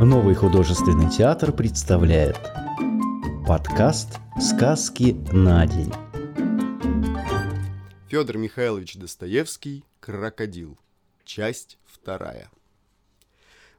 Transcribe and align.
Новый 0.00 0.34
художественный 0.34 1.10
театр 1.10 1.52
представляет 1.52 2.38
подкаст 3.46 4.18
«Сказки 4.40 5.12
на 5.30 5.66
день». 5.66 5.92
Федор 8.08 8.38
Михайлович 8.38 8.96
Достоевский 8.96 9.84
«Крокодил». 10.00 10.78
Часть 11.26 11.78
вторая. 11.84 12.50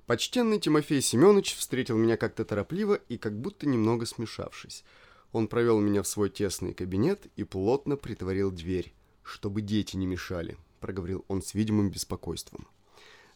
Почтенный 0.05 0.59
Тимофей 0.59 1.01
Семенович 1.01 1.55
встретил 1.55 1.97
меня 1.97 2.17
как-то 2.17 2.45
торопливо 2.45 2.99
и 3.09 3.17
как 3.17 3.35
будто 3.35 3.67
немного 3.67 4.05
смешавшись. 4.05 4.83
Он 5.31 5.47
провел 5.47 5.79
меня 5.79 6.03
в 6.03 6.07
свой 6.07 6.29
тесный 6.29 6.75
кабинет 6.75 7.25
и 7.35 7.43
плотно 7.43 7.97
притворил 7.97 8.51
дверь, 8.51 8.93
чтобы 9.23 9.63
дети 9.63 9.97
не 9.97 10.05
мешали, 10.05 10.55
проговорил 10.81 11.25
он 11.29 11.41
с 11.41 11.55
видимым 11.55 11.89
беспокойством. 11.89 12.67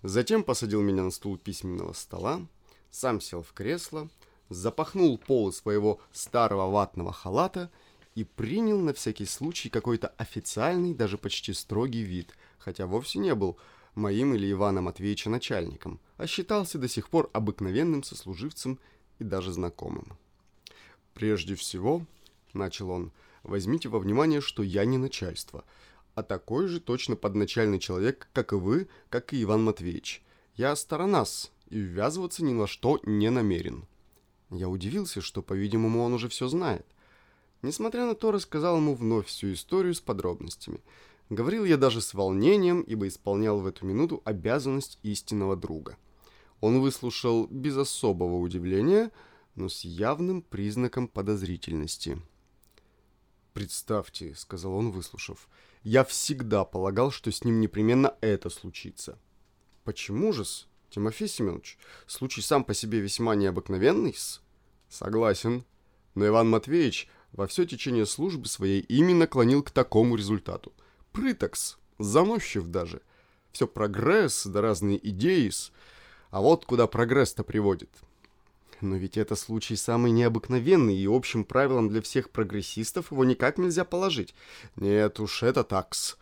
Затем 0.04 0.44
посадил 0.44 0.84
меня 0.84 1.02
на 1.02 1.10
стул 1.10 1.36
письменного 1.40 1.94
стола, 1.94 2.46
сам 2.96 3.20
сел 3.20 3.42
в 3.42 3.52
кресло, 3.52 4.10
запахнул 4.50 5.18
полы 5.18 5.52
своего 5.52 6.00
старого 6.14 6.72
ватного 6.72 7.12
халата 7.12 7.70
и 8.16 8.24
принял 8.24 8.80
на 8.80 8.94
всякий 8.94 9.26
случай 9.26 9.70
какой-то 9.70 10.08
официальный, 10.18 10.94
даже 10.94 11.18
почти 11.18 11.52
строгий 11.54 12.04
вид, 12.04 12.34
хотя 12.58 12.88
вовсе 12.88 13.20
не 13.20 13.36
был 13.36 13.58
моим 13.96 14.34
или 14.34 14.50
Ивана 14.52 14.82
Матвеевича 14.82 15.30
начальником, 15.30 16.00
а 16.18 16.26
считался 16.26 16.78
до 16.78 16.88
сих 16.88 17.10
пор 17.10 17.30
обыкновенным 17.34 18.02
сослуживцем 18.02 18.80
и 19.20 19.26
даже 19.26 19.52
знакомым. 19.52 20.18
«Прежде 21.14 21.56
всего»,— 21.56 22.06
начал 22.54 22.90
он,— 22.92 23.12
«возьмите 23.44 23.90
во 23.90 24.00
внимание, 24.00 24.40
что 24.40 24.64
я 24.64 24.86
не 24.86 24.98
начальство, 24.98 25.66
а 26.14 26.24
такой 26.24 26.68
же 26.68 26.80
точно 26.80 27.18
подначальный 27.18 27.80
человек, 27.80 28.30
как 28.32 28.54
и 28.54 28.56
вы, 28.56 28.88
как 29.10 29.34
и 29.34 29.44
Иван 29.44 29.66
Матвеевич. 29.66 30.24
Я 30.56 30.76
сторонас, 30.78 31.52
и 31.70 31.80
ввязываться 31.80 32.44
ни 32.44 32.54
на 32.54 32.68
что 32.68 33.00
не 33.04 33.30
намерен. 33.30 33.86
Я 34.50 34.70
удивился, 34.70 35.22
что, 35.22 35.42
по-видимому, 35.42 36.04
он 36.04 36.14
уже 36.14 36.30
все 36.30 36.48
знает. 36.48 36.86
Несмотря 37.62 38.06
на 38.06 38.16
то, 38.16 38.32
рассказал 38.32 38.78
ему 38.78 38.94
вновь 38.96 39.28
всю 39.28 39.54
историю 39.54 39.94
с 39.94 40.02
подробностями. 40.02 40.82
Говорил 41.30 41.66
я 41.66 41.78
даже 41.78 42.02
с 42.02 42.14
волнением, 42.14 42.82
ибо 42.82 43.08
исполнял 43.08 43.60
в 43.60 43.66
эту 43.66 43.86
минуту 43.86 44.22
обязанность 44.26 45.00
истинного 45.02 45.56
друга. 45.56 45.98
Он 46.62 46.80
выслушал 46.80 47.48
без 47.48 47.76
особого 47.78 48.38
удивления, 48.38 49.12
но 49.56 49.68
с 49.68 49.84
явным 49.84 50.42
признаком 50.44 51.08
подозрительности. 51.08 52.22
«Представьте»,— 53.54 54.36
сказал 54.36 54.76
он, 54.76 54.92
выслушав,— 54.92 55.48
«я 55.84 56.04
всегда 56.04 56.66
полагал, 56.66 57.10
что 57.10 57.32
с 57.32 57.44
ним 57.44 57.62
непременно 57.62 58.16
это 58.22 58.50
случится». 58.50 59.18
«Почему 59.84 60.34
же-с?» 60.34 60.68
Тимофей 60.96 61.28
Семенович, 61.28 61.78
случай 62.08 62.42
сам 62.42 62.64
по 62.64 62.74
себе 62.74 63.02
весьма 63.02 63.36
необыкновенный 63.36 64.12
-с. 64.12 64.40
Согласен. 64.88 65.66
Но 66.14 66.26
Иван 66.26 66.50
Матвеевич 66.50 67.10
во 67.34 67.48
все 67.48 67.66
течение 67.66 68.06
службы 68.06 68.48
своей 68.48 68.80
именно 68.80 69.28
клонил 69.28 69.62
к 69.62 69.72
такому 69.72 70.16
результату. 70.16 70.72
Прытокс, 71.12 71.78
заносчив 72.00 72.68
даже. 72.68 73.02
Все 73.52 73.68
прогресс, 73.68 74.46
да 74.46 74.62
разные 74.62 74.98
идеи 75.10 75.50
-с. 75.50 75.72
А 76.30 76.40
вот 76.40 76.64
куда 76.64 76.88
прогресс-то 76.88 77.44
приводит. 77.44 77.90
Но 78.80 78.96
ведь 78.96 79.18
это 79.18 79.36
случай 79.36 79.76
самый 79.76 80.14
необыкновенный, 80.14 80.96
и 80.96 81.08
общим 81.08 81.44
правилом 81.44 81.90
для 81.90 82.02
всех 82.02 82.30
прогрессистов 82.30 83.12
его 83.12 83.26
никак 83.26 83.58
нельзя 83.58 83.84
положить. 83.84 84.34
Нет 84.78 85.20
уж, 85.20 85.44
это 85.44 85.66
такс. 85.66 86.16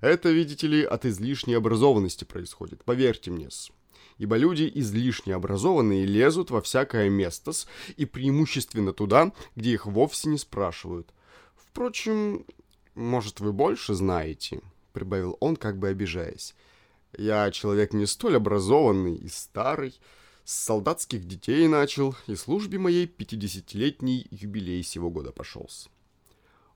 Это, 0.00 0.30
видите 0.30 0.68
ли, 0.68 0.84
от 0.84 1.06
излишней 1.06 1.54
образованности 1.54 2.22
происходит, 2.22 2.84
поверьте 2.84 3.32
мне. 3.32 3.46
-с 3.46 3.72
ибо 4.18 4.36
люди 4.36 4.70
излишне 4.74 5.34
образованные 5.34 6.04
лезут 6.04 6.50
во 6.50 6.60
всякое 6.60 7.08
место 7.08 7.52
и 7.96 8.04
преимущественно 8.04 8.92
туда, 8.92 9.32
где 9.56 9.72
их 9.72 9.86
вовсе 9.86 10.28
не 10.28 10.38
спрашивают. 10.38 11.12
Впрочем, 11.56 12.44
может, 12.94 13.40
вы 13.40 13.52
больше 13.52 13.94
знаете, 13.94 14.60
прибавил 14.92 15.36
он, 15.40 15.56
как 15.56 15.78
бы 15.78 15.88
обижаясь. 15.88 16.54
Я 17.16 17.50
человек 17.50 17.92
не 17.92 18.06
столь 18.06 18.36
образованный 18.36 19.16
и 19.16 19.28
старый, 19.28 19.98
с 20.44 20.54
солдатских 20.54 21.26
детей 21.26 21.68
начал, 21.68 22.16
и 22.26 22.34
службе 22.34 22.78
моей 22.78 23.06
пятидесятилетний 23.06 24.26
юбилей 24.30 24.82
сего 24.82 25.10
года 25.10 25.30
пошелся. 25.30 25.88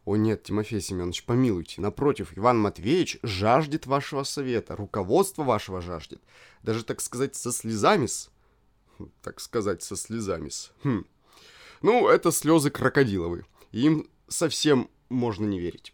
«О 0.07 0.15
нет, 0.15 0.45
Тимофей 0.45 0.81
Семенович, 0.81 1.25
помилуйте. 1.25 1.81
Напротив, 1.81 2.33
Иван 2.39 2.61
Матвеевич 2.61 3.19
жаждет 3.25 3.87
вашего 3.87 4.23
совета, 4.23 4.77
руководство 4.77 5.43
вашего 5.43 5.81
жаждет. 5.81 6.23
Даже, 6.63 6.85
так 6.85 7.01
сказать, 7.01 7.35
со 7.35 7.51
слезами-с». 7.51 8.31
Хм, 8.99 9.11
«Так 9.21 9.41
сказать, 9.41 9.83
со 9.83 9.97
слезами-с». 9.97 10.71
Хм. 10.85 11.07
Ну, 11.83 12.07
это 12.07 12.31
слезы 12.31 12.71
крокодиловы. 12.71 13.47
Им 13.73 14.09
совсем 14.29 14.89
можно 15.09 15.45
не 15.45 15.59
верить. 15.59 15.93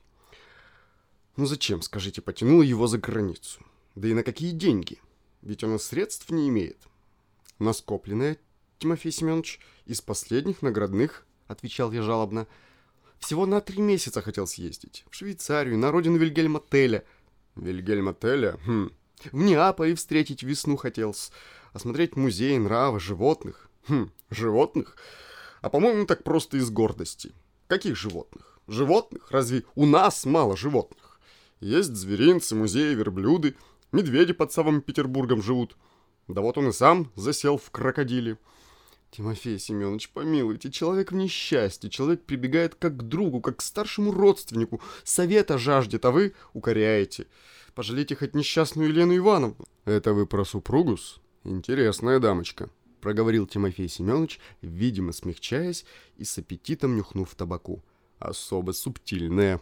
Ну 1.37 1.47
зачем, 1.47 1.81
скажите, 1.81 2.21
потянул 2.21 2.61
его 2.61 2.87
за 2.87 2.99
границу? 2.99 3.65
Да 3.95 4.09
и 4.09 4.12
на 4.12 4.22
какие 4.22 4.51
деньги? 4.51 5.01
Ведь 5.41 5.65
он 5.65 5.77
и 5.77 5.78
средств 5.78 6.28
не 6.28 6.51
имеет. 6.51 6.77
Наскопленное, 7.59 8.37
Тимофей 8.78 9.11
Семенович, 9.11 9.59
из 9.87 10.03
последних 10.03 10.61
наградных, 10.61 11.27
отвечал 11.49 11.93
я 11.93 12.03
жалобно,— 12.03 12.47
всего 13.22 13.47
на 13.47 13.60
три 13.60 13.81
месяца 13.81 14.21
хотел 14.21 14.47
съездить. 14.47 15.05
В 15.10 15.15
Швейцарию, 15.15 15.78
на 15.78 15.91
родину 15.91 16.19
Вильгельма 16.19 16.60
Теля. 16.71 17.05
Вильгельма 17.55 18.15
Теля? 18.15 18.59
Хм. 18.66 18.91
В 19.31 19.41
Неаполе 19.41 19.94
встретить 19.94 20.43
весну 20.43 20.77
хотел. 20.77 21.15
Осмотреть 21.72 22.16
музей 22.16 22.59
нравы 22.59 22.99
животных. 22.99 23.71
Хм, 23.87 24.10
животных? 24.31 24.97
А 25.60 25.71
по-моему, 25.71 26.05
так 26.06 26.25
просто 26.25 26.56
из 26.56 26.71
гордости. 26.71 27.33
Каких 27.69 27.97
животных? 27.97 28.60
Животных? 28.66 29.31
Разве 29.31 29.65
у 29.77 29.87
нас 29.87 30.25
мало 30.25 30.56
животных? 30.56 31.21
Есть 31.60 31.94
зверинцы, 31.94 32.56
музеи, 32.56 32.94
верблюды. 32.94 33.54
Медведи 33.93 34.33
под 34.33 34.53
самым 34.53 34.83
Петербургом 34.83 35.43
живут. 35.43 35.77
Да 36.27 36.41
вот 36.41 36.59
он 36.59 36.69
и 36.69 36.72
сам 36.72 37.12
засел 37.15 37.56
в 37.56 37.71
крокодиле. 37.71 38.39
Тимофей 39.12 39.59
Семенович, 39.59 40.09
помилуйте, 40.09 40.71
человек 40.71 41.12
в 41.12 41.15
несчастье, 41.15 41.91
человек 41.91 42.25
прибегает 42.25 42.75
как 42.75 42.97
к 42.97 43.03
другу, 43.03 43.43
как 43.43 43.59
к 43.59 43.62
старшему 43.62 44.11
родственнику, 44.11 44.81
совета 45.05 45.59
жаждет, 45.59 46.06
а 46.06 46.11
вы 46.11 46.33
укоряете. 46.55 47.27
Пожалейте 47.75 48.17
хоть 48.17 48.34
несчастную 48.34 48.89
Елену 48.89 49.15
Ивановну. 49.15 49.69
Это 49.84 50.15
вы 50.15 50.27
про 50.27 50.47
супругус? 50.47 51.21
Интересная 51.45 52.21
дамочка, 52.21 52.71
проговорил 53.03 53.47
Тимофей 53.47 53.87
Семенович, 53.87 54.41
видимо 54.62 55.12
смягчаясь 55.12 55.84
и 56.17 56.25
с 56.25 56.39
аппетитом 56.39 56.97
нюхнув 56.97 57.34
табаку. 57.34 57.84
Особо 58.19 58.72
субтильная. 58.72 59.61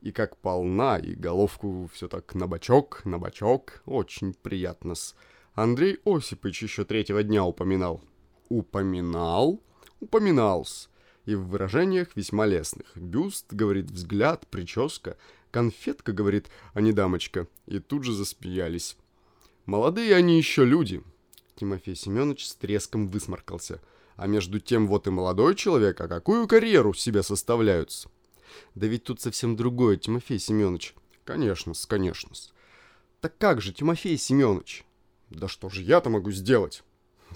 И 0.00 0.12
как 0.12 0.38
полна, 0.38 0.96
и 0.96 1.14
головку 1.14 1.90
все 1.92 2.08
так 2.08 2.34
на 2.34 2.46
бочок, 2.46 3.04
на 3.04 3.18
бочок. 3.18 3.82
Очень 3.84 4.32
приятно-с. 4.32 5.14
Андрей 5.52 5.98
Осипович 6.06 6.62
еще 6.62 6.84
третьего 6.86 7.22
дня 7.22 7.44
упоминал 7.44 8.02
упоминал, 8.48 9.62
упоминался, 10.00 10.88
и 11.24 11.34
в 11.34 11.48
выражениях 11.48 12.08
весьма 12.14 12.46
лестных. 12.46 12.96
Бюст, 12.96 13.52
говорит, 13.52 13.90
взгляд, 13.90 14.46
прическа, 14.48 15.16
конфетка, 15.50 16.12
говорит, 16.12 16.48
а 16.74 16.80
не 16.80 16.92
дамочка, 16.92 17.46
и 17.66 17.78
тут 17.78 18.04
же 18.04 18.12
засмеялись. 18.12 18.96
Молодые 19.66 20.14
они 20.14 20.38
еще 20.38 20.64
люди. 20.64 21.02
Тимофей 21.54 21.94
Семенович 21.94 22.48
с 22.48 22.54
треском 22.54 23.08
высморкался. 23.08 23.82
А 24.16 24.26
между 24.26 24.60
тем 24.60 24.88
вот 24.88 25.06
и 25.06 25.10
молодой 25.10 25.54
человек, 25.54 26.00
а 26.00 26.08
какую 26.08 26.48
карьеру 26.48 26.94
себе 26.94 27.22
составляются? 27.22 28.08
Да 28.74 28.86
ведь 28.86 29.04
тут 29.04 29.20
совсем 29.20 29.56
другое, 29.56 29.96
Тимофей 29.96 30.38
Семенович. 30.38 30.94
Конечно-с, 31.24 31.84
конечно-с. 31.86 32.52
Так 33.20 33.36
как 33.38 33.60
же, 33.60 33.72
Тимофей 33.72 34.16
Семенович? 34.16 34.84
Да 35.30 35.48
что 35.48 35.68
же 35.68 35.82
я-то 35.82 36.08
могу 36.10 36.30
сделать? 36.30 36.82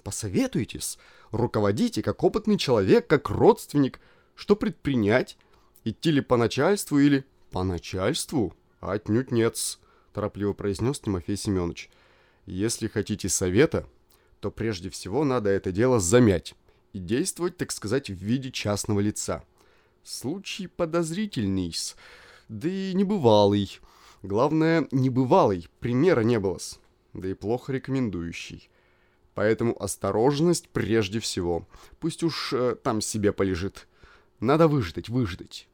Посоветуйтесь, 0.04 0.98
руководите 1.30 2.02
как 2.02 2.22
опытный 2.24 2.58
человек, 2.58 3.06
как 3.06 3.30
родственник. 3.30 4.00
Что 4.34 4.56
предпринять? 4.56 5.36
Идти 5.84 6.10
ли 6.10 6.20
по 6.20 6.36
начальству 6.36 6.98
или... 6.98 7.24
По 7.50 7.64
начальству? 7.64 8.54
Отнюдь 8.80 9.30
нет 9.30 9.56
торопливо 10.12 10.52
произнес 10.52 11.00
Тимофей 11.00 11.36
Семенович. 11.36 11.90
Если 12.46 12.88
хотите 12.88 13.28
совета, 13.28 13.86
то 14.40 14.50
прежде 14.50 14.90
всего 14.90 15.24
надо 15.24 15.50
это 15.50 15.72
дело 15.72 16.00
замять 16.00 16.54
и 16.92 16.98
действовать, 16.98 17.56
так 17.56 17.72
сказать, 17.72 18.10
в 18.10 18.14
виде 18.14 18.50
частного 18.50 19.00
лица. 19.00 19.44
Случай 20.02 20.66
подозрительный, 20.66 21.74
да 22.48 22.68
и 22.68 22.92
небывалый. 22.94 23.78
Главное, 24.22 24.86
небывалый, 24.90 25.68
примера 25.80 26.20
не 26.20 26.38
было, 26.38 26.58
да 27.12 27.28
и 27.28 27.34
плохо 27.34 27.72
рекомендующий. 27.72 28.68
Поэтому 29.34 29.80
осторожность 29.82 30.68
прежде 30.68 31.20
всего. 31.20 31.66
Пусть 32.00 32.22
уж 32.22 32.52
э, 32.52 32.76
там 32.82 33.00
себе 33.00 33.32
полежит. 33.32 33.88
Надо 34.40 34.68
выждать, 34.68 35.08
выждать. 35.08 35.68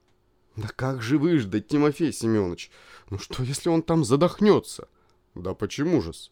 Да 0.57 0.69
как 0.69 1.03
же 1.03 1.19
выждать, 1.19 1.69
Тимофей 1.69 2.13
Семенович? 2.13 2.71
Ну 3.11 3.19
что, 3.19 3.43
если 3.43 3.69
он 3.69 3.83
там 3.83 4.05
задохнется? 4.05 4.89
Да 5.35 5.55
почему 5.55 6.03
же-с? 6.03 6.31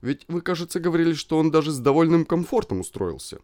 Ведь 0.00 0.24
вы, 0.28 0.42
кажется, 0.42 0.80
говорили, 0.80 1.12
что 1.12 1.38
он 1.38 1.50
даже 1.50 1.70
с 1.70 1.78
довольным 1.78 2.24
комфортом 2.24 2.80
устроился. 2.80 3.40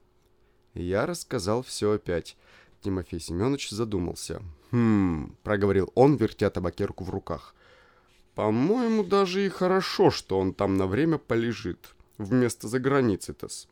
Я 0.75 1.06
рассказал 1.06 1.62
все 1.62 1.93
опять. 1.93 2.37
Тимофей 2.81 3.20
Семенович 3.20 3.70
задумался. 3.70 4.43
«Хм...»— 4.70 5.37
проговорил 5.43 5.91
он, 5.94 6.17
вертя 6.17 6.50
табакерку 6.50 7.05
в 7.05 7.11
руках. 7.11 7.55
«По-моему, 8.35 9.05
даже 9.05 9.47
и 9.47 9.49
хорошо, 9.49 10.11
что 10.11 10.38
он 10.38 10.53
там 10.53 10.77
на 10.77 10.87
время 10.87 11.19
полежит, 11.19 11.94
вместо 12.19 12.69
за 12.69 12.79
границей-то-с. 12.79 13.69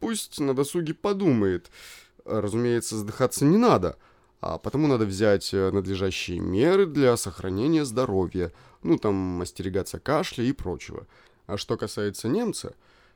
Пусть 0.00 0.40
на 0.40 0.54
досуге 0.54 0.94
подумает. 0.94 1.70
Разумеется, 2.24 2.96
сдыхаться 2.96 3.44
не 3.44 3.56
надо, 3.56 3.96
а 4.40 4.58
потому 4.58 4.88
надо 4.88 5.06
взять 5.06 5.54
э, 5.54 5.70
надлежащие 5.70 6.40
меры 6.40 6.86
для 6.86 7.16
сохранения 7.16 7.84
здоровья, 7.84 8.52
ну, 8.82 8.98
там, 8.98 9.40
остерегаться 9.40 9.98
кашля 9.98 10.44
и 10.44 10.52
прочего. 10.52 11.06
А 11.46 11.56
что 11.56 11.76
касается 11.76 12.28
немца, 12.28 12.74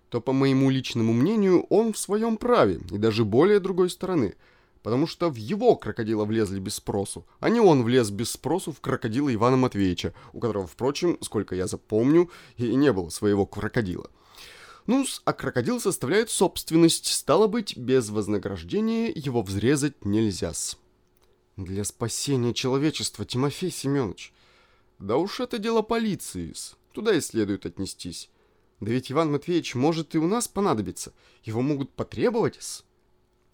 то, 0.09 0.21
по 0.21 0.33
моему 0.33 0.71
личному 0.71 1.13
мнению, 1.13 1.67
он 1.71 1.93
в 1.93 1.99
своем 1.99 2.37
праве, 2.37 2.81
и 2.91 2.99
даже 2.99 3.25
более 3.25 3.61
другой 3.61 3.91
стороны, 3.91 4.35
потому 4.83 5.07
что 5.07 5.29
в 5.29 5.37
его 5.37 5.77
крокодила 5.77 6.25
влезли 6.25 6.59
без 6.59 6.77
спросу, 6.77 7.27
а 7.39 7.49
не 7.49 7.61
он 7.61 7.83
влез 7.83 8.11
без 8.11 8.31
спросу 8.31 8.73
в 8.73 8.81
крокодила 8.81 9.33
Ивана 9.33 9.57
Матвеевича, 9.57 10.15
у 10.33 10.41
которого, 10.41 10.67
впрочем, 10.67 11.19
сколько 11.21 11.55
я 11.55 11.67
запомню, 11.67 12.31
и 12.57 12.75
не 12.75 12.93
было 12.93 13.09
своего 13.09 13.47
крокодила. 13.47 14.11
Ну 14.91 15.07
а 15.25 15.33
крокодил 15.33 15.81
составляет 15.81 16.31
собственность, 16.31 17.07
стало 17.07 17.47
быть, 17.47 17.77
без 17.77 18.11
вознаграждения 18.11 19.13
его 19.15 19.41
взрезать 19.41 20.05
нельзя-с. 20.05 20.77
Для 21.57 21.85
спасения 21.85 22.53
человечества, 22.53 23.25
Тимофей 23.25 23.71
Семенович. 23.71 24.33
Да 24.99 25.17
уж 25.17 25.39
это 25.39 25.59
дело 25.59 25.83
полиции 25.83 26.51
-с. 26.51 26.75
Туда 26.91 27.15
и 27.15 27.21
следует 27.21 27.67
отнестись. 27.67 28.31
Да 28.81 28.91
ведь 28.91 29.13
Иван 29.13 29.31
Матвеевич 29.31 29.77
может 29.77 30.17
и 30.17 30.19
у 30.19 30.27
нас 30.27 30.49
понадобиться. 30.49 31.13
Его 31.45 31.63
могут 31.63 31.93
потребовать 31.93 32.57
-с. 32.57 32.83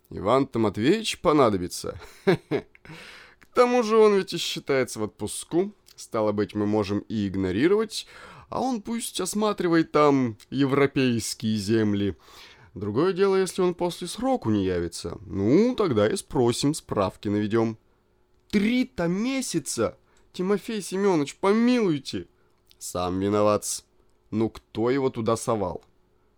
Иван-то 0.08 0.58
Матвеевич 0.58 1.20
понадобится. 1.20 2.00
К 2.24 3.46
тому 3.54 3.82
же 3.82 3.98
он 3.98 4.14
ведь 4.14 4.32
и 4.32 4.38
считается 4.38 5.00
в 5.00 5.02
отпуску. 5.02 5.74
Стало 5.96 6.32
быть, 6.32 6.54
мы 6.54 6.64
можем 6.64 7.00
и 7.00 7.28
игнорировать, 7.28 8.06
а 8.48 8.60
он 8.60 8.82
пусть 8.82 9.20
осматривает 9.20 9.92
там 9.92 10.36
европейские 10.50 11.56
земли. 11.56 12.16
Другое 12.74 13.12
дело, 13.12 13.36
если 13.36 13.62
он 13.62 13.74
после 13.74 14.06
сроку 14.06 14.50
не 14.50 14.64
явится. 14.64 15.18
Ну, 15.26 15.74
тогда 15.76 16.08
и 16.08 16.16
спросим, 16.16 16.74
справки 16.74 17.28
наведем. 17.28 17.78
Три-то 18.50 19.08
месяца! 19.08 19.96
Тимофей 20.32 20.82
Семенович, 20.82 21.36
помилуйте!» 21.36 22.28
«Сам 22.78 23.20
виноват. 23.20 23.84
Ну 24.30 24.50
кто 24.50 24.90
его 24.90 25.08
туда 25.08 25.36
совал? 25.36 25.82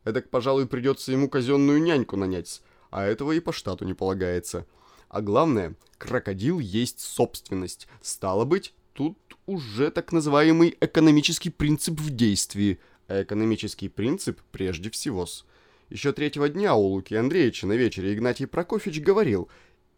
Эдак, 0.05 0.31
пожалуй, 0.31 0.67
придется 0.67 1.11
ему 1.11 1.29
казенную 1.29 1.83
няньку 1.83 2.17
нанять, 2.17 2.63
а 2.91 3.05
этого 3.05 3.33
и 3.33 3.41
по 3.41 3.53
штату 3.53 3.85
не 3.85 3.95
полагается. 3.95 4.67
А 5.09 5.21
главное, 5.21 5.75
крокодил 5.99 6.61
есть 6.61 7.01
собственность. 7.01 7.89
Стало 8.01 8.45
быть, 8.45 8.73
тут 8.99 9.17
уже 9.47 9.93
так 9.93 10.11
называемый 10.11 10.77
экономический 10.81 11.51
принцип 11.51 12.01
в 12.01 12.11
действии. 12.11 12.81
А 13.07 13.23
экономический 13.23 13.89
принцип 13.89 14.41
прежде 14.51 14.91
всего 14.91 15.23
-с. 15.23 15.45
Еще 15.89 16.13
третьего 16.13 16.49
дня 16.49 16.75
у 16.75 16.83
Луки 16.83 17.15
Андреевича 17.15 17.69
на 17.69 17.75
вечере 17.75 18.13
Игнатий 18.13 18.49
Прокофьевич 18.49 19.01
говорил. 19.01 19.49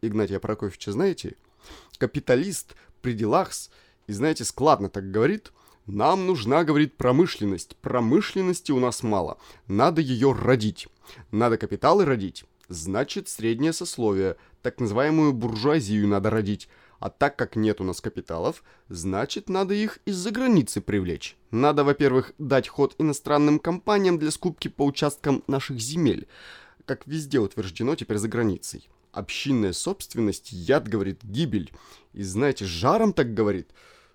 Игнатия 0.03 0.39
Прокофьевича 0.39 0.93
знаете? 0.93 1.37
Капиталист 1.97 2.77
при 3.01 3.15
делах 3.15 3.51
и 4.07 4.13
знаете, 4.13 4.45
складно 4.45 4.91
так 4.91 5.11
говорит. 5.11 5.51
Нам 5.87 6.27
нужна, 6.27 6.63
говорит, 6.63 6.99
промышленность. 6.99 7.77
Промышленности 7.77 8.71
у 8.71 8.81
нас 8.81 9.03
мало. 9.03 9.39
Надо 9.67 10.03
ее 10.03 10.33
родить. 10.33 10.89
Надо 11.31 11.57
капиталы 11.57 12.05
родить. 12.05 12.45
Значит, 12.69 13.31
среднее 13.31 13.73
сословие, 13.73 14.37
так 14.61 14.79
называемую 14.79 15.33
буржуазию 15.33 16.07
надо 16.07 16.29
родить. 16.29 16.69
А 17.01 17.11
так 17.11 17.37
как 17.37 17.57
нет 17.57 17.81
у 17.81 17.85
нас 17.85 18.01
капиталов, 18.01 18.63
значит, 18.89 19.49
надо 19.49 19.75
их 19.75 19.99
из-за 20.05 20.31
границы 20.31 20.81
привлечь. 20.81 21.37
Надо, 21.51 21.83
во-первых, 21.83 22.33
дать 22.39 22.69
ход 22.69 22.95
иностранным 22.99 23.59
компаниям 23.59 24.19
для 24.19 24.31
скупки 24.31 24.69
по 24.69 24.85
участкам 24.85 25.43
наших 25.49 25.81
земель, 25.81 26.29
как 26.85 27.07
везде 27.07 27.41
утверждено 27.41 27.97
теперь 27.97 28.19
за 28.19 28.29
границей 28.29 28.89
общинная 29.13 29.73
собственность, 29.73 30.53
яд, 30.53 30.89
говорит, 30.89 31.21
гибель. 31.23 31.73
И 32.13 32.23
знаете, 32.23 32.65
жаром 32.65 33.13
так 33.13 33.35
говорит. 33.35 33.71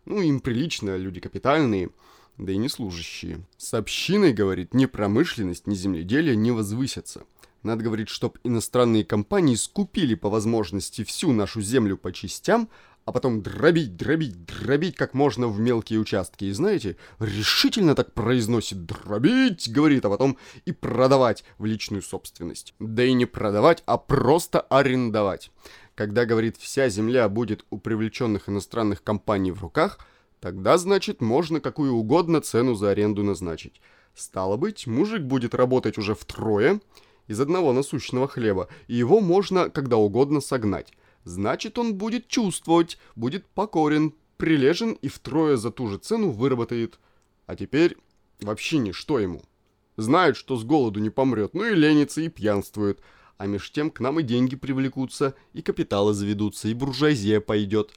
Ну, 0.06 0.22
им 0.22 0.40
прилично, 0.40 0.98
люди 0.98 1.20
капитальные, 1.20 1.90
да 2.38 2.52
и 2.52 2.58
не 2.58 2.70
служащие. 2.70 3.46
С 3.58 3.74
общиной, 3.74 4.34
говорит, 4.34 4.74
ни 4.74 4.86
промышленность, 4.86 5.68
ни 5.68 5.76
земледелие 5.76 6.36
не 6.36 6.52
возвысятся. 6.52 7.24
Надо, 7.66 7.84
говорит, 7.84 8.10
чтоб 8.10 8.38
иностранные 8.44 9.04
компании 9.04 9.56
скупили 9.56 10.14
по 10.14 10.30
возможности 10.30 11.04
всю 11.04 11.32
нашу 11.32 11.62
землю 11.62 11.98
по 11.98 12.12
частям, 12.14 12.70
а 13.06 13.12
потом 13.12 13.42
дробить, 13.42 13.98
дробить, 13.98 14.46
дробить 14.46 14.96
как 14.96 15.16
можно 15.16 15.48
в 15.48 15.60
мелкие 15.60 16.00
участки. 16.00 16.46
И 16.46 16.52
знаете, 16.52 16.96
решительно 17.18 17.96
так 17.96 18.14
произносит 18.14 18.86
«дробить», 18.86 19.72
говорит, 19.72 20.06
а 20.06 20.10
потом 20.12 20.38
и 20.66 20.74
продавать 20.74 21.44
в 21.58 21.66
личную 21.66 22.04
собственность. 22.04 22.76
Да 22.78 23.04
и 23.04 23.14
не 23.14 23.26
продавать, 23.26 23.82
а 23.88 23.98
просто 23.98 24.62
арендовать. 24.62 25.50
Когда, 25.96 26.26
говорит, 26.26 26.58
вся 26.58 26.88
земля 26.90 27.28
будет 27.30 27.66
у 27.72 27.80
привлеченных 27.80 28.48
иностранных 28.48 29.02
компаний 29.02 29.52
в 29.52 29.62
руках, 29.64 29.98
тогда, 30.40 30.78
значит, 30.78 31.20
можно 31.20 31.60
какую 31.60 31.94
угодно 31.94 32.42
цену 32.42 32.76
за 32.76 32.92
аренду 32.92 33.24
назначить. 33.24 33.82
Стало 34.14 34.56
быть, 34.56 34.86
мужик 34.86 35.24
будет 35.24 35.56
работать 35.56 35.98
уже 35.98 36.14
втрое 36.14 36.80
из 37.28 37.40
одного 37.40 37.74
насущного 37.74 38.28
хлеба, 38.28 38.68
и 38.88 38.96
его 38.96 39.20
можно 39.20 39.70
когда 39.70 39.98
угодно 39.98 40.42
согнать 40.42 40.94
значит 41.26 41.78
он 41.78 41.96
будет 41.96 42.28
чувствовать, 42.28 42.98
будет 43.16 43.46
покорен, 43.48 44.14
прилежен 44.38 44.94
и 44.94 45.10
втрое 45.10 45.58
за 45.58 45.72
ту 45.72 45.88
же 45.88 45.98
цену 45.98 46.32
выработает. 46.32 47.00
А 47.48 47.56
теперь 47.56 47.98
вообще 48.40 48.78
ничто 48.78 49.20
ему. 49.20 49.42
Знает, 49.98 50.38
что 50.38 50.56
с 50.56 50.64
голоду 50.64 51.00
не 51.00 51.10
помрет, 51.10 51.54
ну 51.54 51.66
и 51.66 51.76
ленится, 51.76 52.22
и 52.22 52.30
пьянствует. 52.30 53.02
А 53.38 53.48
меж 53.48 53.72
тем 53.72 53.92
к 53.92 54.00
нам 54.00 54.20
и 54.20 54.24
деньги 54.24 54.56
привлекутся, 54.56 55.36
и 55.54 55.62
капиталы 55.62 56.14
заведутся, 56.14 56.70
и 56.70 56.74
буржуазия 56.74 57.42
пойдет. 57.42 57.94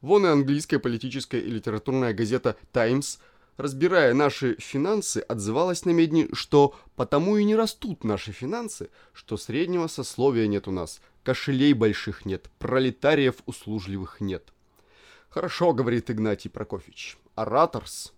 Вон 0.00 0.24
и 0.24 0.28
английская 0.28 0.78
политическая 0.78 1.40
и 1.40 1.50
литературная 1.50 2.14
газета 2.14 2.56
«Таймс», 2.72 3.18
разбирая 3.58 4.14
наши 4.14 4.56
финансы, 4.58 5.18
отзывалась 5.18 5.84
на 5.84 5.90
медни, 5.90 6.28
что 6.32 6.74
потому 6.96 7.36
и 7.36 7.44
не 7.44 7.54
растут 7.54 8.04
наши 8.04 8.32
финансы, 8.32 8.88
что 9.12 9.36
среднего 9.36 9.88
сословия 9.88 10.46
нет 10.46 10.68
у 10.68 10.70
нас, 10.70 11.02
кошелей 11.24 11.74
больших 11.74 12.24
нет, 12.24 12.48
пролетариев 12.58 13.36
услужливых 13.44 14.20
нет. 14.20 14.54
Хорошо, 15.28 15.74
говорит 15.74 16.10
Игнатий 16.10 16.48
Прокофьевич, 16.48 17.18
ораторс. 17.34 18.14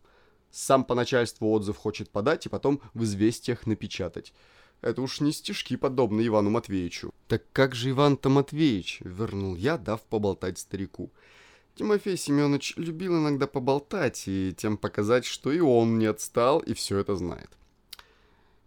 Сам 0.52 0.84
по 0.84 0.94
начальству 0.94 1.50
отзыв 1.50 1.76
хочет 1.76 2.10
подать 2.10 2.46
и 2.46 2.48
потом 2.48 2.80
в 2.92 3.04
известиях 3.04 3.66
напечатать. 3.66 4.32
Это 4.80 5.02
уж 5.02 5.20
не 5.20 5.32
стишки, 5.32 5.76
подобные 5.76 6.26
Ивану 6.26 6.50
Матвеевичу. 6.50 7.12
Так 7.28 7.42
как 7.52 7.74
же 7.74 7.90
Иван-то 7.90 8.28
Матвеевич? 8.28 9.00
Вернул 9.00 9.54
я, 9.54 9.78
дав 9.78 10.00
поболтать 10.02 10.58
старику. 10.58 11.12
Тимофей 11.74 12.16
Семенович 12.16 12.74
любил 12.76 13.18
иногда 13.18 13.46
поболтать 13.46 14.24
и 14.26 14.54
тем 14.56 14.76
показать, 14.76 15.24
что 15.24 15.50
и 15.52 15.60
он 15.60 15.98
не 15.98 16.06
отстал 16.06 16.60
и 16.60 16.74
все 16.74 16.98
это 16.98 17.16
знает. 17.16 17.50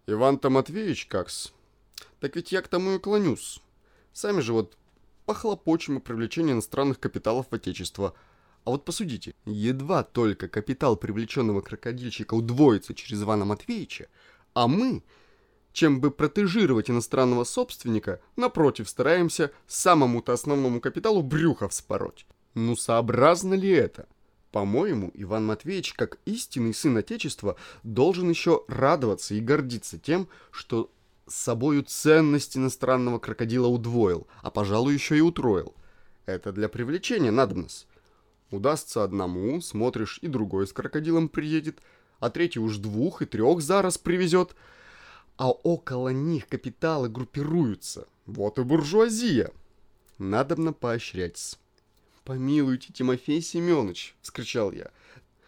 Иван-то 0.08 0.50
Матвеевич 0.50 1.06
как-с? 1.06 1.54
Так 2.20 2.36
ведь 2.36 2.52
я 2.52 2.62
к 2.62 2.68
тому 2.68 2.96
и 2.96 3.00
клонюсь. 3.00 3.62
Сами 4.12 4.42
же 4.42 4.54
вот 4.54 4.78
похлопочем 5.26 5.98
о 5.98 6.00
привлечении 6.00 6.54
иностранных 6.54 7.00
капиталов 7.00 7.48
в 7.50 7.56
Отечество. 7.56 8.14
А 8.66 8.72
вот 8.72 8.86
посудите, 8.86 9.36
едва 9.46 10.04
только 10.04 10.48
капитал 10.48 10.96
привлеченного 10.96 11.62
крокодильщика 11.62 12.34
удвоится 12.34 12.94
через 12.94 13.22
Ивана 13.22 13.46
Матвеевича, 13.46 14.08
а 14.54 14.68
мы, 14.68 15.04
чем 15.74 16.00
бы 16.00 16.12
протежировать 16.12 16.90
иностранного 16.90 17.44
собственника, 17.44 18.22
напротив, 18.36 18.88
стараемся 18.88 19.52
самому-то 19.68 20.34
основному 20.34 20.80
капиталу 20.80 21.22
брюхо 21.22 21.68
вспороть. 21.68 22.26
Ну, 22.54 22.76
сообразно 22.76 23.54
ли 23.54 23.70
это? 23.70 24.08
По-моему, 24.52 25.10
Иван 25.16 25.48
Матвеевич, 25.48 25.94
как 25.94 26.20
истинный 26.26 26.74
сын 26.74 26.96
Отечества, 26.98 27.56
должен 27.82 28.30
еще 28.30 28.64
радоваться 28.68 29.34
и 29.34 29.40
гордиться 29.40 29.98
тем, 29.98 30.28
что 30.52 30.92
с 31.28 31.36
собою 31.36 31.84
ценность 31.84 32.56
иностранного 32.56 33.18
крокодила 33.18 33.68
удвоил, 33.68 34.28
а, 34.42 34.52
пожалуй, 34.52 34.94
еще 34.94 35.18
и 35.18 35.22
утроил. 35.22 35.74
Это 36.26 36.52
для 36.52 36.70
привлечения 36.70 37.32
надобность. 37.32 37.88
Удастся 38.52 39.04
одному, 39.04 39.60
смотришь, 39.62 40.20
и 40.22 40.28
другой 40.28 40.68
с 40.68 40.74
крокодилом 40.74 41.30
приедет, 41.30 41.80
а 42.20 42.30
третий 42.30 42.60
уж 42.60 42.78
двух 42.78 43.24
и 43.24 43.26
трех 43.26 43.62
зараз 43.62 43.98
привезет. 43.98 44.56
А 45.36 45.50
около 45.50 46.10
них 46.10 46.48
капиталы 46.48 47.10
группируются. 47.10 48.08
Вот 48.28 48.60
и 48.60 48.64
буржуазия. 48.64 49.50
Надобно 50.20 50.72
поощрять. 50.72 51.58
«Помилуйте, 52.24 52.94
Тимофей 52.94 53.42
Семенович!»— 53.42 54.16
вскричал 54.22 54.72
я. 54.72 54.92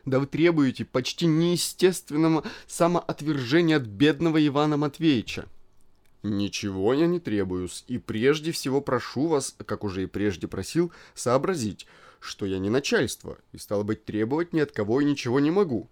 Да 0.06 0.20
вы 0.20 0.28
требуете 0.28 0.86
почти 0.86 1.26
неестественного 1.26 2.44
самоотвержения 2.68 3.78
от 3.78 3.84
бедного 3.84 4.46
Ивана 4.46 4.78
Матвеевича. 4.78 5.48
Ничего 6.22 6.94
я 6.94 7.08
не 7.08 7.20
требую, 7.20 7.70
и 7.88 7.98
прежде 7.98 8.52
всего 8.52 8.82
прошу 8.82 9.28
вас, 9.28 9.56
как 9.66 9.84
уже 9.84 10.04
и 10.04 10.08
прежде 10.08 10.48
просил, 10.48 10.92
сообразить, 11.16 11.88
что 12.20 12.46
я 12.46 12.60
не 12.60 12.70
начальство, 12.70 13.38
и 13.52 13.58
стало 13.58 13.84
быть 13.84 14.06
требовать 14.06 14.54
ни 14.54 14.60
от 14.60 14.72
кого 14.72 15.02
и 15.02 15.06
ничего 15.06 15.40
не 15.40 15.52
могу. 15.52 15.90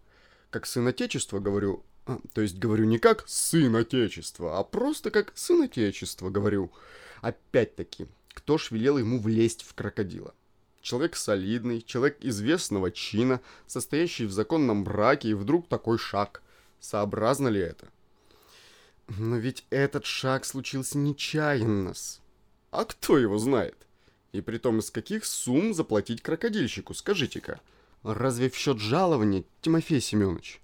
Как 0.52 0.68
сын 0.68 0.88
Отечества 0.88 1.40
говорю, 1.40 1.84
а, 2.06 2.20
то 2.34 2.42
есть 2.42 2.58
говорю 2.58 2.86
не 2.86 3.00
как 3.00 3.28
сын 3.28 3.76
Отечества, 3.76 4.60
а 4.60 4.64
просто 4.64 5.10
как 5.10 5.34
сын 5.36 5.64
Отечества 5.64 6.30
говорю. 6.30 6.72
Опять-таки, 7.22 8.08
кто 8.34 8.58
ж 8.60 8.72
велел 8.72 8.98
ему 9.00 9.20
влезть 9.20 9.64
в 9.64 9.74
крокодила? 9.74 10.34
Человек 10.84 11.16
солидный, 11.16 11.82
человек 11.82 12.18
известного 12.20 12.92
чина, 12.92 13.40
состоящий 13.68 14.26
в 14.26 14.34
законном 14.34 14.84
браке, 14.84 15.30
и 15.30 15.34
вдруг 15.34 15.70
такой 15.70 15.98
шаг. 15.98 16.44
Сообразно 16.82 17.48
ли 17.48 17.62
это? 17.62 17.88
Но 19.08 19.38
ведь 19.38 19.66
этот 19.70 20.06
шаг 20.06 20.44
случился 20.44 20.98
нечаянно. 20.98 21.94
А 22.72 22.84
кто 22.84 23.18
его 23.18 23.38
знает? 23.38 23.78
И 24.34 24.42
при 24.42 24.58
том 24.58 24.80
из 24.80 24.92
каких 24.92 25.24
сумм 25.24 25.74
заплатить 25.74 26.22
крокодильщику, 26.22 26.94
скажите-ка? 26.94 27.62
Разве 28.04 28.50
в 28.50 28.56
счет 28.58 28.80
жалования, 28.80 29.46
Тимофей 29.62 30.02
Семенович? 30.02 30.60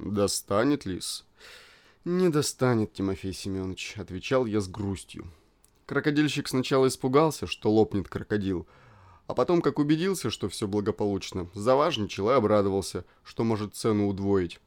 Достанет 0.00 0.86
лис? 0.86 1.24
Не 2.04 2.30
достанет, 2.30 2.94
Тимофей 2.94 3.32
Семенович, 3.32 3.94
отвечал 3.96 4.44
я 4.44 4.60
с 4.60 4.66
грустью. 4.66 5.30
Крокодильщик 5.86 6.48
сначала 6.48 6.88
испугался, 6.88 7.46
что 7.46 7.70
лопнет 7.70 8.08
крокодил, 8.08 8.66
а 9.32 9.34
потом, 9.34 9.62
как 9.62 9.78
убедился, 9.78 10.28
что 10.28 10.50
все 10.50 10.68
благополучно, 10.68 11.48
заважничал 11.54 12.28
и 12.28 12.34
обрадовался, 12.34 13.06
что 13.24 13.44
может 13.44 13.74
цену 13.74 14.06
удвоить. 14.08 14.60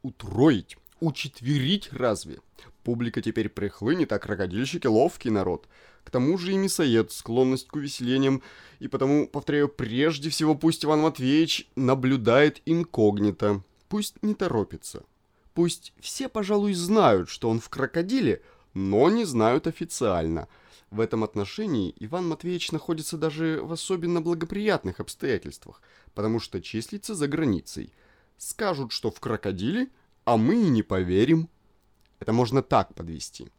Утроить? 0.00 0.78
Учетверить 1.00 1.92
разве? 1.92 2.40
Публика 2.84 3.20
теперь 3.20 3.50
прихлынет, 3.50 4.10
а 4.12 4.18
крокодильщики 4.18 4.86
ловкий 4.86 5.28
народ. 5.28 5.68
К 6.04 6.10
тому 6.10 6.38
же 6.38 6.54
и 6.54 6.56
мясоед, 6.56 7.12
склонность 7.12 7.68
к 7.68 7.76
увеселениям, 7.76 8.42
и 8.78 8.88
потому, 8.88 9.28
повторяю, 9.28 9.68
прежде 9.68 10.30
всего 10.30 10.54
пусть 10.54 10.86
Иван 10.86 11.00
Матвеевич 11.00 11.68
наблюдает 11.76 12.62
инкогнито, 12.64 13.62
пусть 13.90 14.14
не 14.22 14.34
торопится. 14.34 15.02
Пусть 15.52 15.92
все, 16.00 16.30
пожалуй, 16.30 16.72
знают, 16.72 17.28
что 17.28 17.50
он 17.50 17.60
в 17.60 17.68
крокодиле, 17.68 18.40
но 18.72 19.10
не 19.10 19.26
знают 19.26 19.66
официально. 19.66 20.48
В 20.90 21.00
этом 21.00 21.22
отношении 21.22 21.94
Иван 21.98 22.26
Матвеевич 22.28 22.72
находится 22.72 23.18
даже 23.18 23.60
в 23.62 23.72
особенно 23.72 24.22
благоприятных 24.22 25.00
обстоятельствах, 25.00 25.82
потому 26.14 26.40
что 26.40 26.62
числится 26.62 27.14
за 27.14 27.28
границей. 27.28 27.92
Скажут, 28.38 28.92
что 28.92 29.10
в 29.10 29.20
крокодиле, 29.20 29.88
а 30.24 30.36
мы 30.36 30.54
и 30.54 30.68
не 30.70 30.82
поверим. 30.82 31.50
Это 32.20 32.32
можно 32.32 32.62
так 32.62 32.94
подвести. 32.94 33.52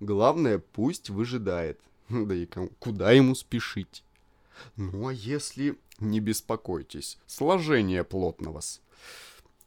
Главное, 0.00 0.58
пусть 0.58 1.10
выжидает. 1.10 1.80
Да 2.08 2.34
и 2.34 2.46
куда 2.78 3.12
ему 3.12 3.34
спешить? 3.34 4.02
Ну 4.76 5.08
а 5.08 5.12
если... 5.12 5.78
Не 6.00 6.18
беспокойтесь, 6.18 7.18
сложение 7.26 8.04
плотного 8.04 8.60
-с. 8.60 8.80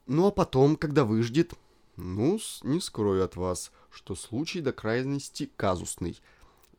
Ну 0.08 0.26
а 0.26 0.32
потом, 0.32 0.76
когда 0.76 1.06
выждет... 1.06 1.54
Ну, 1.96 2.40
не 2.64 2.82
скрою 2.82 3.24
от 3.24 3.36
вас, 3.36 3.72
что 3.92 4.16
случай 4.16 4.62
до 4.62 4.74
крайности 4.74 5.52
казусный. 5.56 6.20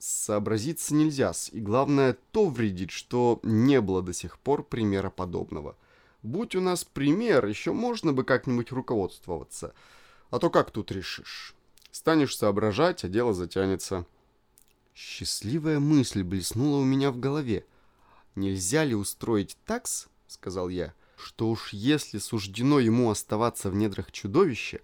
Сообразиться 0.06 0.94
нельзя, 0.94 1.32
и 1.52 1.60
главное, 1.60 2.14
то 2.30 2.50
вредит, 2.50 2.90
что 2.90 3.40
не 3.42 3.80
было 3.80 4.02
до 4.02 4.12
сих 4.12 4.38
пор 4.38 4.62
примера 4.62 5.08
подобного. 5.08 5.78
Будь 6.22 6.54
у 6.54 6.60
нас 6.60 6.84
пример, 6.84 7.46
еще 7.46 7.72
можно 7.72 8.12
бы 8.12 8.22
как-нибудь 8.22 8.70
руководствоваться. 8.70 9.72
А 10.28 10.38
то 10.38 10.50
как 10.50 10.72
тут 10.72 10.92
решишь? 10.92 11.54
Станешь 11.90 12.36
соображать, 12.36 13.02
а 13.04 13.08
дело 13.08 13.32
затянется. 13.32 14.04
Счастливая 14.94 15.80
мысль 15.80 16.22
блеснула 16.22 16.82
у 16.82 16.84
меня 16.84 17.10
в 17.10 17.18
голове. 17.18 17.64
«Нельзя 18.34 18.84
ли 18.84 18.94
устроить 18.94 19.56
такс?»— 19.64 20.08
сказал 20.26 20.68
я. 20.68 20.92
«Что 21.16 21.48
уж 21.48 21.72
если 21.72 22.18
суждено 22.18 22.78
ему 22.78 23.08
оставаться 23.08 23.70
в 23.70 23.74
недрах 23.74 24.12
чудовища, 24.12 24.80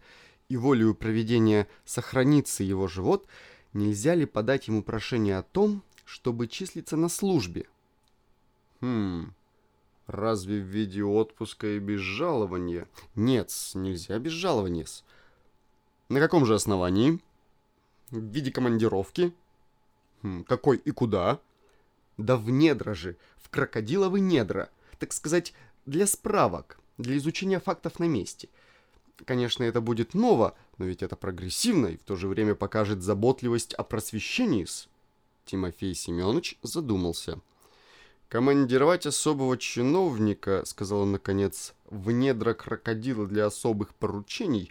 и 0.49 0.57
волею 0.57 0.95
проведения 0.95 1.69
сохранится 1.85 2.65
его 2.65 2.89
живот, 2.89 3.27
нельзя 3.73 4.15
ли 4.15 4.27
подать 4.27 4.69
ему 4.69 4.83
прошение 4.83 5.39
о 5.39 5.43
том, 5.43 5.83
чтобы 6.05 6.49
числиться 6.49 6.97
на 6.97 7.09
службе?» 7.09 7.67
«Хм...» 8.81 9.35
Разве 10.11 10.61
в 10.61 10.65
виде 10.65 11.05
отпуска 11.05 11.69
и 11.69 11.79
без 11.79 12.00
жалования? 12.00 12.89
Нет, 13.15 13.53
нельзя 13.75 14.19
без 14.19 14.33
жалования. 14.33 14.85
На 16.09 16.19
каком 16.19 16.45
же 16.47 16.57
основании? 16.57 17.21
В 18.11 18.19
виде 18.19 18.50
командировки? 18.50 19.33
Хм, 20.23 20.43
какой 20.43 20.79
и 20.79 20.91
куда? 20.91 21.39
Да 22.17 22.37
в 22.37 22.50
недра 22.50 22.93
же, 22.95 23.17
в 23.37 23.50
крокодиловы 23.50 24.19
недра. 24.19 24.71
Так 24.99 25.12
сказать, 25.12 25.55
для 25.87 26.09
справок, 26.09 26.81
для 26.99 27.17
изучения 27.17 27.61
фактов 27.61 28.00
на 28.00 28.09
месте. 28.09 28.49
Конечно, 29.25 29.65
это 29.65 29.81
будет 29.81 30.15
ново, 30.15 30.55
но 30.79 30.87
ведь 30.87 31.03
это 31.03 31.17
прогрессивно 31.17 31.89
и 31.89 31.97
в 31.97 32.03
то 32.03 32.17
же 32.17 32.29
время 32.29 32.55
покажет 32.55 33.03
заботливость 33.03 33.75
о 33.75 33.83
просвещении. 33.83 34.67
Тимофей 35.45 35.95
Семенович 35.95 36.59
задумался. 36.62 37.41
«Командировать 38.29 39.07
особого 39.07 39.59
чиновника,— 39.59 40.62
сказал 40.65 41.00
он 41.00 41.12
наконец,— 41.12 41.75
в 41.91 42.12
недра 42.12 42.55
крокодила 42.55 43.27
для 43.27 43.47
особых 43.47 43.95
поручений, 43.95 44.71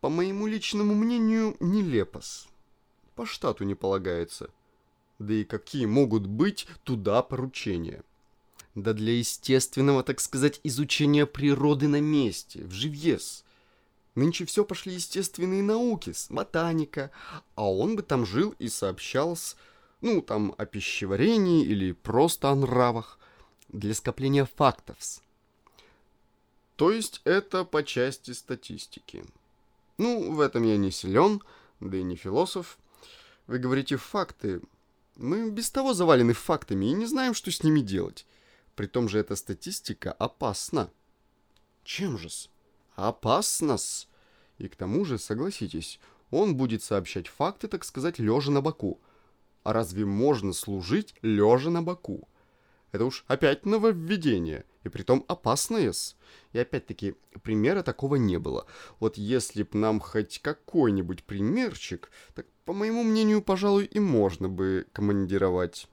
по 0.00 0.10
моему 0.10 0.46
личному 0.46 0.94
мнению, 0.94 1.56
нелепос. 1.60 2.48
По 3.14 3.24
штату 3.24 3.64
не 3.64 3.74
полагается. 3.74 4.50
Да 5.18 5.32
и 5.34 5.44
какие 5.44 5.86
могут 5.86 6.26
быть 6.26 6.66
туда 6.84 7.22
поручения? 7.22 8.02
Да 8.74 8.92
для 8.92 9.14
естественного, 9.18 10.02
так 10.02 10.20
сказать, 10.20 10.60
изучения 10.64 11.26
природы 11.26 11.88
на 11.88 12.00
месте, 12.00 12.64
в 12.64 12.72
живьес. 12.72 13.44
Нынче 14.20 14.44
все 14.44 14.66
пошли 14.66 14.92
естественные 14.92 15.62
науки, 15.62 16.12
ботаника, 16.28 17.10
а 17.54 17.72
он 17.72 17.96
бы 17.96 18.02
там 18.02 18.26
жил 18.26 18.54
и 18.58 18.68
сообщал 18.68 19.34
с 19.34 19.56
ну, 20.02 20.20
там, 20.20 20.54
о 20.58 20.66
пищеварении 20.66 21.64
или 21.64 21.92
просто 21.92 22.50
о 22.50 22.54
нравах, 22.54 23.18
для 23.70 23.94
скопления 23.94 24.44
фактов. 24.44 24.98
То 26.76 26.90
есть 26.90 27.22
это 27.24 27.64
по 27.64 27.82
части 27.82 28.32
статистики. 28.32 29.24
Ну, 29.96 30.34
в 30.34 30.40
этом 30.40 30.64
я 30.64 30.76
не 30.76 30.90
силен, 30.90 31.42
да 31.80 31.96
и 31.96 32.02
не 32.02 32.16
философ. 32.16 32.76
Вы 33.46 33.58
говорите 33.58 33.96
факты. 33.96 34.60
Мы 35.16 35.50
без 35.50 35.70
того 35.70 35.94
завалены 35.94 36.34
фактами 36.34 36.84
и 36.84 36.92
не 36.92 37.06
знаем, 37.06 37.32
что 37.32 37.50
с 37.50 37.62
ними 37.62 37.80
делать. 37.80 38.26
При 38.76 38.86
том 38.86 39.08
же 39.08 39.18
эта 39.18 39.34
статистика 39.34 40.12
опасна. 40.12 40.90
Чем 41.84 42.18
же-с? 42.18 42.50
Опасно-с. 42.96 44.09
И 44.60 44.68
к 44.68 44.76
тому 44.76 45.04
же, 45.04 45.18
согласитесь, 45.18 45.98
он 46.30 46.56
будет 46.56 46.82
сообщать 46.82 47.28
факты, 47.28 47.66
так 47.66 47.84
сказать, 47.84 48.18
лежа 48.18 48.50
на 48.50 48.60
боку– 48.60 49.00
а 49.62 49.72
разве 49.72 50.06
можно 50.06 50.52
служить 50.52 51.14
лежа 51.22 51.70
на 51.70 51.82
боку? 51.82 52.28
Это 52.92 53.04
уж 53.04 53.24
опять 53.28 53.66
нововведение, 53.66 54.64
и 54.82 54.88
притом 54.88 55.24
опасное 55.28 55.90
-с. 55.90 56.16
И 56.52 56.58
опять-таки, 56.58 57.14
примера 57.42 57.82
такого 57.82 58.16
не 58.16 58.38
было. 58.38 58.66
Вот 58.98 59.16
если 59.16 59.62
б 59.62 59.68
нам 59.72 60.00
хоть 60.00 60.40
какой-нибудь 60.40 61.24
примерчик, 61.24 62.10
так, 62.34 62.46
по 62.64 62.72
моему 62.72 63.04
мнению, 63.04 63.42
пожалуй, 63.42 63.84
и 63.84 64.00
можно 64.00 64.48
бы 64.48 64.86
командировать. 64.92 65.88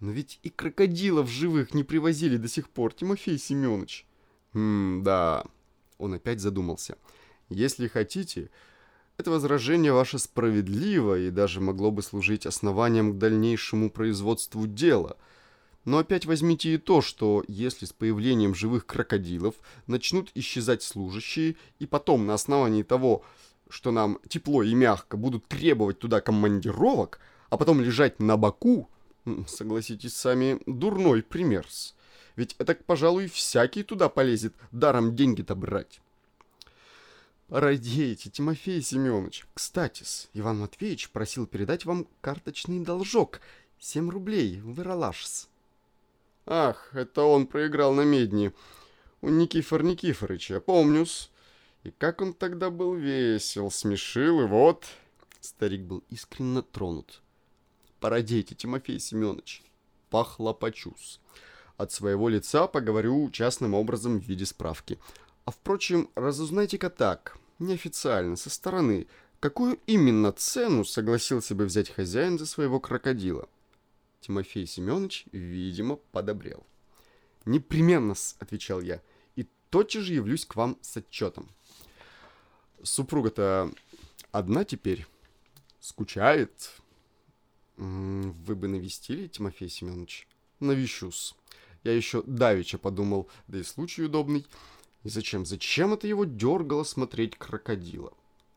Но 0.00 0.12
ведь 0.12 0.38
и 0.42 0.48
крокодилов 0.48 1.28
живых 1.28 1.74
не 1.74 1.84
привозили 1.84 2.36
до 2.36 2.48
сих 2.48 2.70
пор, 2.70 2.94
Тимофей 2.94 3.38
Семенович. 3.38 4.06
Хм, 4.54 5.02
да. 5.04 5.44
Он 5.98 6.14
опять 6.14 6.40
задумался. 6.40 6.96
Если 7.52 7.88
хотите, 7.88 8.50
это 9.18 9.30
возражение 9.30 9.92
ваше 9.92 10.18
справедливо 10.18 11.18
и 11.18 11.30
даже 11.30 11.60
могло 11.60 11.90
бы 11.90 12.02
служить 12.02 12.46
основанием 12.46 13.12
к 13.12 13.18
дальнейшему 13.18 13.90
производству 13.90 14.66
дела. 14.66 15.16
Но 15.84 15.98
опять 15.98 16.26
возьмите 16.26 16.74
и 16.74 16.78
то, 16.78 17.02
что 17.02 17.44
если 17.48 17.86
с 17.86 17.92
появлением 17.92 18.54
живых 18.54 18.86
крокодилов 18.86 19.56
начнут 19.86 20.30
исчезать 20.34 20.82
служащие, 20.82 21.56
и 21.78 21.86
потом 21.86 22.26
на 22.26 22.34
основании 22.34 22.82
того, 22.82 23.24
что 23.68 23.90
нам 23.90 24.18
тепло 24.28 24.62
и 24.62 24.74
мягко 24.74 25.16
будут 25.16 25.46
требовать 25.46 25.98
туда 25.98 26.20
командировок, 26.20 27.20
а 27.50 27.56
потом 27.56 27.80
лежать 27.80 28.20
на 28.20 28.36
боку, 28.36 28.88
согласитесь 29.46 30.14
сами, 30.14 30.60
дурной 30.66 31.22
пример. 31.22 31.66
Ведь 32.36 32.54
это, 32.58 32.74
пожалуй, 32.74 33.28
всякий 33.28 33.82
туда 33.82 34.08
полезет 34.08 34.54
даром 34.70 35.16
деньги-то 35.16 35.54
брать. 35.54 36.00
Радеете, 37.52 38.30
Тимофей 38.30 38.80
Семенович. 38.80 39.46
Кстати, 39.52 40.06
Иван 40.32 40.60
Матвеевич 40.60 41.10
просил 41.10 41.46
передать 41.46 41.84
вам 41.84 42.08
карточный 42.22 42.80
должок. 42.80 43.42
семь 43.78 44.08
рублей 44.08 44.58
в 44.62 44.80
Иралашс. 44.80 45.50
Ах, 46.46 46.88
это 46.94 47.24
он 47.24 47.46
проиграл 47.46 47.92
на 47.92 48.06
медне. 48.06 48.54
у 49.20 49.28
Никифор 49.28 49.82
Никифорыча, 49.82 50.62
помню-с. 50.62 51.30
И 51.82 51.90
как 51.90 52.22
он 52.22 52.32
тогда 52.32 52.70
был 52.70 52.94
весел, 52.94 53.70
смешил, 53.70 54.40
и 54.40 54.46
вот... 54.46 54.86
Старик 55.42 55.82
был 55.82 56.02
искренне 56.08 56.62
тронут. 56.62 57.20
Породейте, 58.00 58.54
Тимофей 58.54 58.98
Семенович, 58.98 59.62
похлопочусь. 60.08 61.20
От 61.76 61.92
своего 61.92 62.30
лица 62.30 62.66
поговорю 62.66 63.30
частным 63.30 63.74
образом 63.74 64.18
в 64.18 64.24
виде 64.26 64.46
справки. 64.46 64.98
А 65.44 65.50
впрочем, 65.50 66.08
разузнайте-ка 66.14 66.88
так, 66.88 67.36
неофициально, 67.62 68.36
со 68.36 68.50
стороны, 68.50 69.06
какую 69.40 69.78
именно 69.86 70.32
цену 70.32 70.84
согласился 70.84 71.54
бы 71.54 71.64
взять 71.64 71.90
хозяин 71.90 72.38
за 72.38 72.46
своего 72.46 72.80
крокодила? 72.80 73.48
Тимофей 74.20 74.66
Семенович, 74.66 75.26
видимо, 75.32 75.96
подобрел. 76.12 76.64
«Непременно 77.44 78.14
отвечал 78.38 78.80
я,— 78.80 79.02
«и 79.36 79.48
тотчас 79.70 80.04
же 80.04 80.14
явлюсь 80.14 80.46
к 80.46 80.54
вам 80.54 80.78
с 80.80 80.96
отчетом». 80.96 81.48
Супруга-то 82.82 83.72
одна 84.32 84.64
теперь, 84.64 85.06
скучает. 85.80 86.72
Вы 87.76 88.56
бы 88.56 88.66
навестили, 88.66 89.28
Тимофей 89.28 89.68
Семенович? 89.68 90.26
Навещусь. 90.58 91.34
Я 91.84 91.92
еще 91.92 92.22
давеча 92.22 92.78
подумал, 92.78 93.28
да 93.46 93.58
и 93.58 93.62
случай 93.62 94.02
удобный. 94.02 94.44
И 95.04 95.08
зачем, 95.08 95.44
зачем 95.44 95.92
это 95.92 96.06
его 96.06 96.24
дергало 96.24 96.84
смотреть 96.84 97.36
крокодила? 97.36 98.12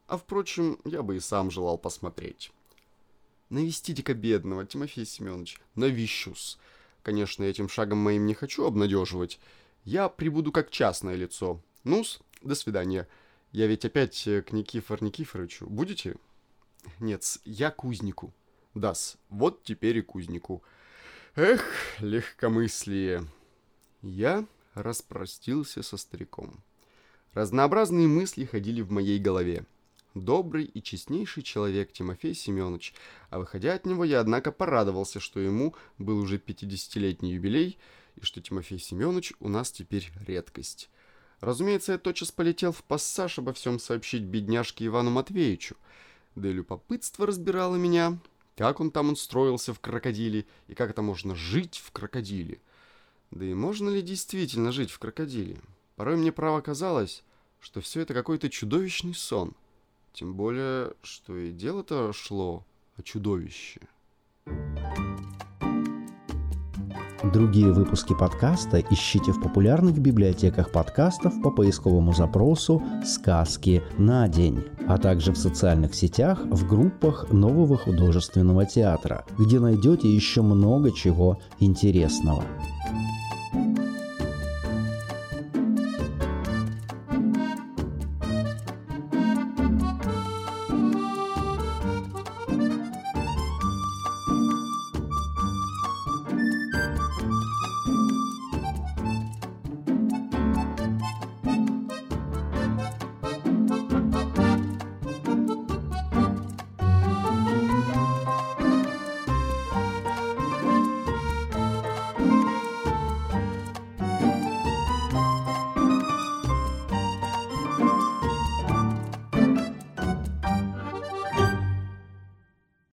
А 0.07 0.17
впрочем, 0.17 0.77
я 0.85 1.01
бы 1.01 1.17
и 1.17 1.19
сам 1.19 1.49
желал 1.49 1.77
посмотреть. 1.77 2.51
Навестите-ка 3.49 4.13
бедного, 4.13 4.65
Тимофей 4.65 5.05
Семенович, 5.05 5.59
навещусь. 5.75 6.57
Конечно, 7.01 7.43
этим 7.43 7.69
шагом 7.69 7.99
моим 7.99 8.25
не 8.25 8.33
хочу 8.33 8.65
обнадеживать. 8.65 9.39
Я 9.83 10.09
прибуду 10.09 10.51
как 10.51 10.71
частное 10.71 11.15
лицо. 11.15 11.61
Ну-с, 11.83 12.19
до 12.41 12.55
свидания. 12.55 13.07
Я 13.51 13.67
ведь 13.67 13.85
опять 13.85 14.23
к 14.23 14.51
Никифор 14.51 15.01
Никифоровичу. 15.01 15.67
Будете? 15.67 16.15
Нет, 16.99 17.23
я 17.45 17.71
кузнику. 17.71 18.33
Дас, 18.73 19.17
вот 19.29 19.63
теперь 19.63 19.97
и 19.97 20.01
кузнику. 20.01 20.61
Эх, 21.35 21.63
легкомыслие. 21.99 23.25
Я 24.01 24.45
распростился 24.75 25.81
со 25.81 25.97
стариком. 25.97 26.63
Разнообразные 27.33 28.07
мысли 28.07 28.45
ходили 28.45 28.81
в 28.81 28.91
моей 28.91 29.19
голове. 29.19 29.65
Добрый 30.13 30.63
и 30.63 30.81
честнейший 30.81 31.43
человек 31.43 31.91
Тимофей 31.91 32.33
Семенович, 32.33 32.93
а 33.29 33.39
выходя 33.39 33.73
от 33.73 33.85
него, 33.85 34.05
я, 34.05 34.21
однако, 34.21 34.51
порадовался, 34.53 35.19
что 35.19 35.41
ему 35.41 35.75
был 35.97 36.19
уже 36.19 36.37
50-летний 36.37 37.33
юбилей, 37.33 37.77
и 38.15 38.23
что 38.23 38.41
Тимофей 38.41 38.79
Семенович 38.79 39.33
у 39.41 39.49
нас 39.49 39.71
теперь 39.71 40.09
редкость. 40.25 40.89
Разумеется, 41.41 41.93
я 41.93 41.97
тотчас 41.97 42.31
полетел 42.31 42.71
в 42.71 42.83
пассаж 42.83 43.39
обо 43.39 43.51
всем 43.51 43.79
сообщить 43.79 44.23
бедняжке 44.23 44.85
Ивану 44.85 45.11
Матвеевичу, 45.11 45.75
да 46.35 46.49
и 46.49 46.53
любопытство 46.53 47.27
разбирало 47.27 47.75
меня, 47.75 48.17
как 48.55 48.79
он 48.79 48.91
там 48.91 49.11
устроился 49.11 49.73
в 49.73 49.79
крокодиле, 49.79 50.45
и 50.67 50.75
как 50.75 50.89
это 50.89 51.01
можно 51.01 51.35
жить 51.35 51.81
в 51.83 51.91
крокодиле. 51.91 52.61
Да 53.35 53.43
и 53.43 53.53
можно 53.53 53.89
ли 53.89 54.01
действительно 54.01 54.71
жить 54.71 54.89
в 54.89 54.97
крокодиле? 54.97 55.57
Порой 55.97 56.15
мне 56.15 56.31
право 56.31 56.61
казалось, 56.61 57.21
что 57.59 57.81
все 57.81 57.99
это 57.99 58.13
какой-то 58.13 58.49
чудовищный 58.49 59.13
сон. 59.13 59.53
Тем 60.13 60.35
более, 60.35 60.93
что 61.03 61.37
и 61.37 61.51
дело-то 61.51 62.13
шло 62.13 62.65
о 62.97 63.03
чудовище. 63.03 63.81
Другие 67.33 67.73
выпуски 67.73 68.13
подкаста 68.17 68.79
ищите 68.79 69.33
в 69.33 69.41
популярных 69.41 69.97
библиотеках 69.97 70.71
подкастов 70.71 71.33
по 71.41 71.51
поисковому 71.51 72.13
запросу 72.13 72.81
«Сказки 73.03 73.83
на 73.97 74.29
день», 74.29 74.63
а 74.87 74.97
также 74.97 75.33
в 75.33 75.37
социальных 75.37 75.93
сетях 75.93 76.39
в 76.45 76.65
группах 76.65 77.33
нового 77.33 77.77
художественного 77.77 78.65
театра, 78.65 79.25
где 79.37 79.59
найдете 79.59 80.07
еще 80.07 80.41
много 80.41 80.93
чего 80.93 81.41
интересного. 81.59 82.45